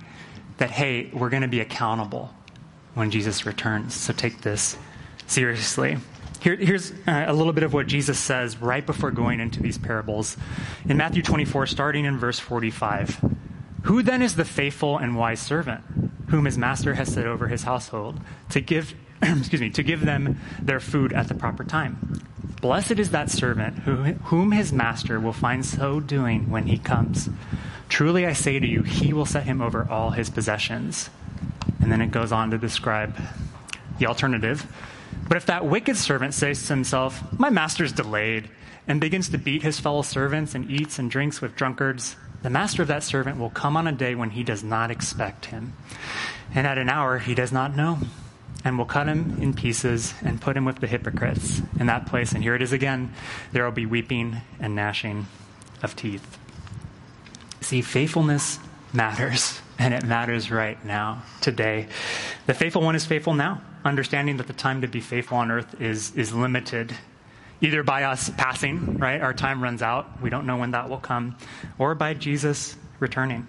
[0.56, 2.34] that, hey, we're going to be accountable
[2.94, 3.94] when Jesus returns.
[3.94, 4.78] So take this
[5.28, 5.98] seriously.
[6.40, 9.78] Here, here's uh, a little bit of what Jesus says right before going into these
[9.78, 10.38] parables.
[10.88, 13.36] In Matthew 24, starting in verse 45
[13.86, 15.84] Who then is the faithful and wise servant,
[16.30, 18.20] whom his master has set over his household,
[18.50, 22.20] to give, excuse me, to give them their food at the proper time?
[22.62, 23.96] Blessed is that servant who,
[24.26, 27.30] whom his master will find so doing when he comes.
[27.88, 31.12] Truly I say to you, he will set him over all his possessions.
[31.80, 33.16] And then it goes on to describe
[34.00, 34.66] the alternative.
[35.28, 38.50] But if that wicked servant says to himself, My master's delayed,
[38.88, 42.84] and begins to beat his fellow servants and eats and drinks with drunkards, the master
[42.84, 45.74] of that servant will come on a day when he does not expect him,
[46.54, 47.98] and at an hour he does not know
[48.64, 52.34] and will cut him in pieces and put him with the hypocrites in that place.
[52.34, 53.12] And here it is again
[53.52, 55.26] there will be weeping and gnashing
[55.82, 56.38] of teeth.
[57.62, 58.60] See, faithfulness
[58.94, 61.88] matters, and it matters right now, today.
[62.46, 65.82] The faithful one is faithful now, understanding that the time to be faithful on earth
[65.82, 66.96] is, is limited.
[67.62, 69.22] Either by us passing, right?
[69.22, 70.22] Our time runs out.
[70.22, 71.38] We don't know when that will come.
[71.78, 73.48] Or by Jesus returning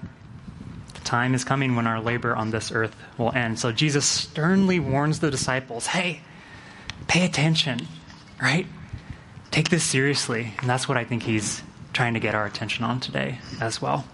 [0.94, 3.58] The time is coming when our labor on this earth will end.
[3.58, 6.20] So Jesus sternly warns the disciples hey,
[7.08, 7.86] pay attention,
[8.40, 8.66] right?
[9.50, 10.52] Take this seriously.
[10.60, 14.04] And that's what I think he's trying to get our attention on today as well.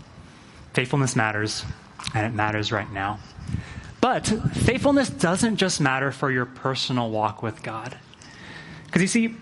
[0.73, 1.65] Faithfulness matters,
[2.15, 3.19] and it matters right now.
[4.01, 7.97] But faithfulness doesn't just matter for your personal walk with God.
[8.87, 9.37] Because you see,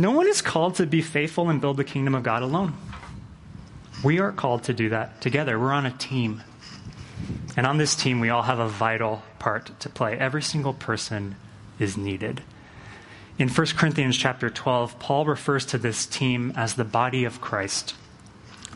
[0.00, 2.74] no one is called to be faithful and build the kingdom of God alone.
[4.04, 5.58] We are called to do that together.
[5.58, 6.42] We're on a team.
[7.56, 10.18] And on this team, we all have a vital part to play.
[10.18, 11.36] Every single person
[11.78, 12.42] is needed.
[13.38, 17.94] In 1 Corinthians chapter 12, Paul refers to this team as the body of Christ.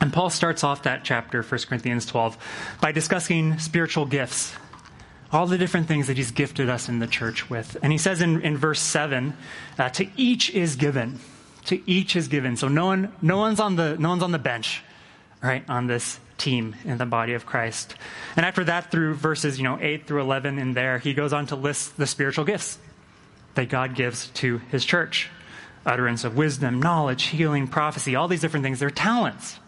[0.00, 4.54] And Paul starts off that chapter, 1 Corinthians 12, by discussing spiritual gifts,
[5.32, 7.76] all the different things that he's gifted us in the church with.
[7.82, 9.34] And he says in, in verse 7
[9.78, 11.20] uh, to each is given.
[11.66, 12.56] To each is given.
[12.56, 14.82] So no, one, no, one's on the, no one's on the bench,
[15.42, 17.94] right, on this team in the body of Christ.
[18.36, 21.46] And after that, through verses you know, 8 through 11 in there, he goes on
[21.46, 22.78] to list the spiritual gifts
[23.54, 25.28] that God gives to his church
[25.86, 28.78] utterance of wisdom, knowledge, healing, prophecy, all these different things.
[28.80, 29.58] They're talents,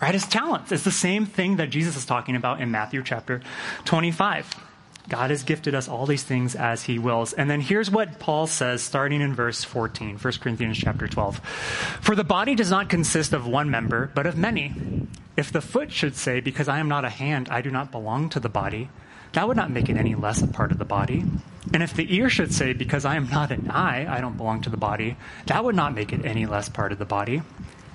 [0.00, 0.14] right?
[0.14, 0.70] It's talents.
[0.72, 3.42] It's the same thing that Jesus is talking about in Matthew chapter
[3.84, 4.65] 25.
[5.08, 7.32] God has gifted us all these things as he wills.
[7.32, 11.38] And then here's what Paul says starting in verse 14, 1 Corinthians chapter 12.
[12.00, 14.74] For the body does not consist of one member, but of many.
[15.36, 18.30] If the foot should say, because I am not a hand, I do not belong
[18.30, 18.88] to the body,
[19.32, 21.24] that would not make it any less a part of the body.
[21.72, 24.62] And if the ear should say, Because I am not an eye, I don't belong
[24.62, 25.16] to the body,
[25.46, 27.42] that would not make it any less part of the body.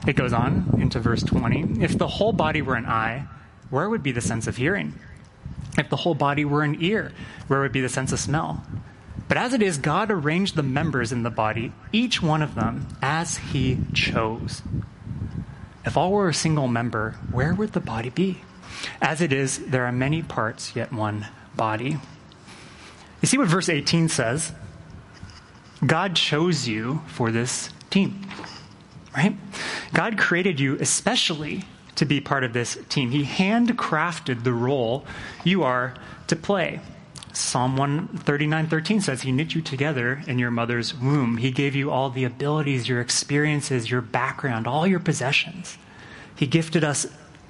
[0.08, 1.84] It goes on into verse 20.
[1.84, 3.28] If the whole body were an eye,
[3.70, 4.94] where would be the sense of hearing?
[5.78, 7.12] If the whole body were an ear,
[7.48, 8.64] where would be the sense of smell?
[9.28, 12.88] But as it is, God arranged the members in the body, each one of them,
[13.02, 14.62] as He chose.
[15.86, 18.42] If all were a single member, where would the body be?
[19.02, 21.98] As it is, there are many parts, yet one body.
[23.22, 24.52] You see what verse 18 says?
[25.86, 28.28] God chose you for this team,
[29.16, 29.36] right?
[29.94, 31.64] God created you especially
[32.02, 33.12] to be part of this team.
[33.12, 35.06] He handcrafted the role
[35.44, 35.94] you are
[36.26, 36.80] to play.
[37.32, 41.38] Psalm 139:13 says he knit you together in your mother's womb.
[41.38, 45.78] He gave you all the abilities, your experiences, your background, all your possessions.
[46.36, 47.06] He gifted us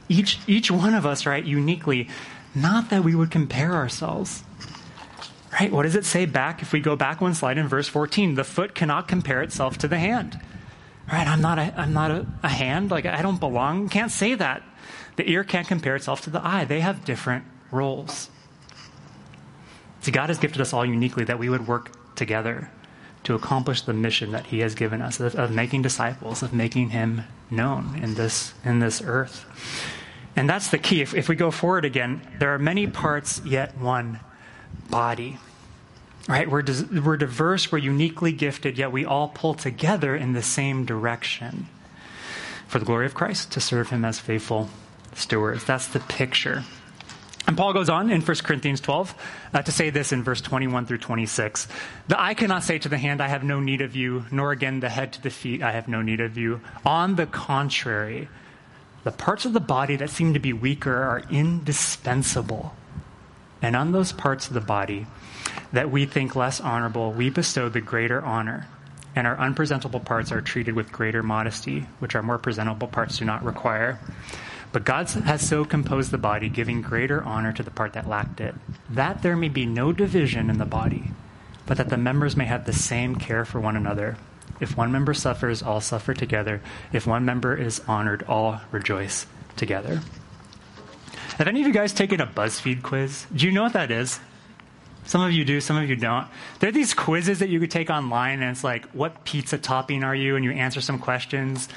[0.10, 2.10] each each one of us, right, uniquely,
[2.54, 4.44] not that we would compare ourselves.
[5.54, 5.72] Right?
[5.72, 8.36] What does it say back if we go back one slide in verse 14?
[8.36, 10.42] The foot cannot compare itself to the hand.
[11.12, 11.28] Right?
[11.28, 12.92] I'm not a, I'm not a, a hand.
[12.92, 13.90] Like, I don't belong.
[13.90, 14.64] Can't say that.
[15.16, 16.66] The ear can't compare itself to the eye.
[16.66, 18.30] They have different roles.
[20.02, 22.72] See, God has gifted us all uniquely that we would work together
[23.24, 26.90] to accomplish the mission that He has given us of, of making disciples, of making
[26.90, 29.46] Him known in this, in this earth.
[30.36, 31.02] And that's the key.
[31.02, 34.20] If, if we go forward again, there are many parts, yet one
[34.90, 35.38] body.
[36.28, 36.50] Right?
[36.50, 36.64] We're,
[37.04, 41.68] we're diverse, we're uniquely gifted, yet we all pull together in the same direction
[42.68, 44.70] for the glory of Christ to serve him as faithful
[45.14, 45.66] stewards.
[45.66, 46.64] That's the picture.
[47.48, 49.16] And Paul goes on in 1 Corinthians 12
[49.54, 51.68] uh, to say this in verse 21 through 26.
[52.08, 54.80] The eye cannot say to the hand, I have no need of you, nor again
[54.80, 56.62] the head to the feet, I have no need of you.
[56.86, 58.30] On the contrary,
[59.04, 62.76] the parts of the body that seem to be weaker are indispensable.
[63.62, 65.08] And on those parts of the body
[65.74, 68.68] that we think less honorable, we bestow the greater honor.
[69.16, 73.26] And our unpresentable parts are treated with greater modesty, which our more presentable parts do
[73.26, 74.00] not require.
[74.72, 78.40] But God has so composed the body, giving greater honor to the part that lacked
[78.40, 78.56] it,
[78.90, 81.12] that there may be no division in the body,
[81.66, 84.16] but that the members may have the same care for one another.
[84.62, 86.62] If one member suffers, all suffer together.
[86.94, 89.26] If one member is honored, all rejoice
[89.58, 90.02] together.
[91.38, 93.26] Have any of you guys taken a BuzzFeed quiz?
[93.34, 94.20] Do you know what that is?
[95.06, 96.28] Some of you do, some of you don't.
[96.60, 100.04] There are these quizzes that you could take online, and it's like, what pizza topping
[100.04, 100.36] are you?
[100.36, 101.68] And you answer some questions.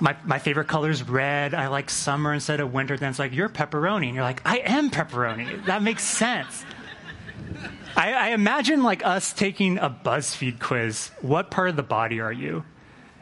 [0.00, 1.54] My, my favorite color is red.
[1.54, 2.96] I like summer instead of winter.
[2.96, 4.06] Then it's like, you're pepperoni.
[4.06, 5.66] And you're like, I am pepperoni.
[5.66, 6.64] That makes sense.
[7.96, 11.10] I, I imagine like us taking a BuzzFeed quiz.
[11.20, 12.64] What part of the body are you?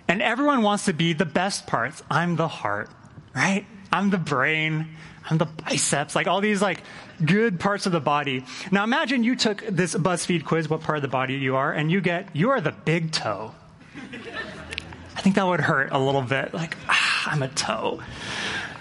[0.06, 2.02] And everyone wants to be the best parts.
[2.10, 2.90] I'm the heart,
[3.34, 3.66] right?
[3.92, 4.88] I'm the brain.
[5.30, 6.14] I'm the biceps.
[6.16, 6.82] Like all these like
[7.24, 8.44] good parts of the body.
[8.70, 11.90] Now imagine you took this BuzzFeed quiz, what part of the body you are, and
[11.90, 13.54] you get, you are the big toe.
[15.16, 16.54] I think that would hurt a little bit.
[16.54, 18.00] Like, ah, I'm a toe.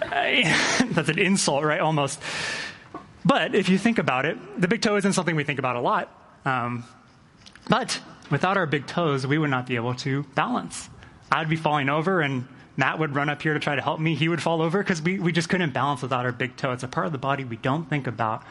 [0.00, 1.80] That's an insult, right?
[1.80, 2.20] Almost.
[3.24, 5.80] But if you think about it, the big toe isn't something we think about a
[5.80, 6.10] lot.
[6.44, 6.84] Um,
[7.68, 10.88] but without our big toes, we would not be able to balance.
[11.30, 12.46] I'd be falling over, and
[12.78, 14.14] Matt would run up here to try to help me.
[14.14, 16.70] He would fall over because we, we just couldn't balance without our big toe.
[16.70, 18.44] It's a part of the body we don't think about,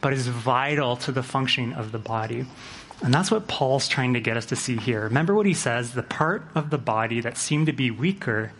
[0.00, 2.46] but is vital to the functioning of the body.
[3.02, 5.02] And that's what Paul's trying to get us to see here.
[5.02, 8.52] Remember what he says the part of the body that seem to be weaker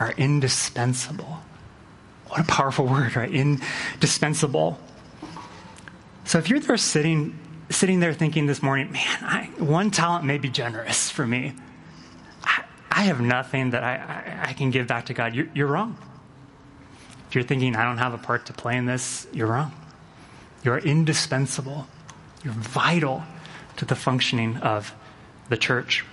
[0.00, 1.38] are indispensable.
[2.26, 3.30] What a powerful word, right?
[3.30, 4.80] Indispensable.
[6.24, 7.38] So if you're there sitting,
[7.70, 11.52] sitting there thinking this morning, man, I, one talent may be generous for me.
[12.94, 15.34] I, have nothing that I, I, I, can give back to God.
[15.34, 15.96] You're, you're wrong.
[17.28, 19.72] If you're thinking, I don't have a part to play in this, you're wrong.
[20.62, 21.86] You're indispensable.
[22.44, 23.24] You're vital
[23.76, 24.94] to the functioning of
[25.48, 26.04] the church.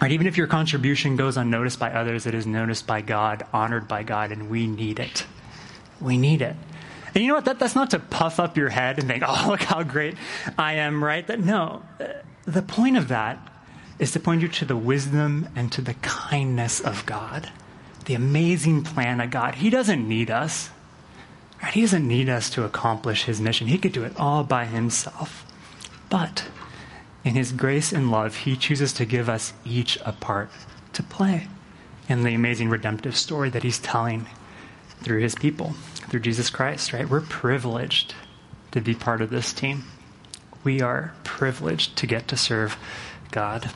[0.00, 3.88] Right, even if your contribution goes unnoticed by others, it is noticed by God, honored
[3.88, 5.26] by God, and we need it.
[6.00, 6.54] We need it.
[7.14, 7.46] And you know what?
[7.46, 10.16] That, that's not to puff up your head and think, oh, look how great
[10.58, 11.26] I am, right?
[11.26, 11.82] That, no.
[11.98, 12.08] Uh,
[12.44, 13.38] the point of that
[13.98, 17.50] is to point you to the wisdom and to the kindness of God,
[18.04, 19.56] the amazing plan of God.
[19.56, 20.70] He doesn't need us.
[21.62, 21.72] Right?
[21.72, 23.68] He doesn't need us to accomplish his mission.
[23.68, 25.46] He could do it all by himself.
[26.10, 26.46] But
[27.24, 30.50] in his grace and love, he chooses to give us each a part
[30.92, 31.48] to play
[32.08, 34.26] in the amazing redemptive story that he's telling
[35.02, 35.74] through his people,
[36.08, 37.08] through Jesus Christ, right?
[37.08, 38.14] We're privileged
[38.72, 39.84] to be part of this team.
[40.66, 42.76] We are privileged to get to serve
[43.30, 43.70] God.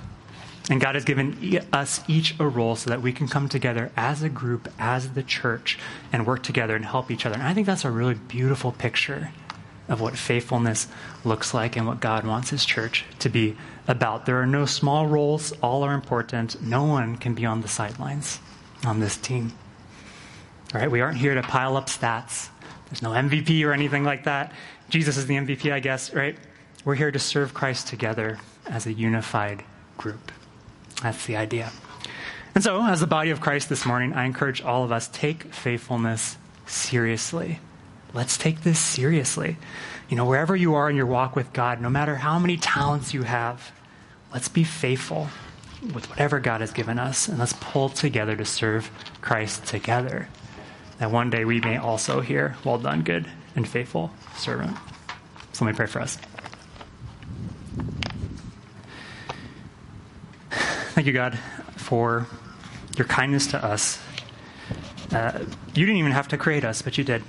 [0.69, 4.25] And God has given us each a role so that we can come together as
[4.25, 5.79] a group, as the church,
[6.13, 7.37] and work together and help each other.
[7.37, 9.31] And I think that's a really beautiful picture
[9.89, 10.89] of what faithfulness
[11.25, 14.27] looks like and what God wants His church to be about.
[14.27, 16.61] There are no small roles, all are important.
[16.61, 18.41] No one can be on the sidelines
[18.85, 19.53] on this team.
[20.75, 22.49] All right, we aren't here to pile up stats.
[22.89, 24.53] There's no MVP or anything like that.
[24.89, 26.37] Jesus is the MVP, I guess, right?
[26.85, 29.65] We're here to serve Christ together as a unified
[29.97, 30.33] group.
[31.03, 31.71] That's the idea.
[32.55, 35.53] And so, as the body of Christ this morning, I encourage all of us take
[35.55, 37.61] faithfulness seriously.
[38.13, 39.57] Let's take this seriously.
[40.09, 43.15] You know, wherever you are in your walk with God, no matter how many talents
[43.15, 43.71] you have,
[44.33, 45.29] let's be faithful
[45.95, 50.29] with whatever God has given us, and let's pull together to serve Christ together
[51.01, 53.27] that one day we may also hear, Well done, good
[53.57, 54.77] and faithful servant.
[55.53, 56.19] So let me pray for us.
[60.51, 61.39] Thank you, God,
[61.77, 62.27] for
[62.97, 64.01] your kindness to us.
[65.13, 65.45] Uh,
[65.75, 67.23] you didn't even have to create us, but you did.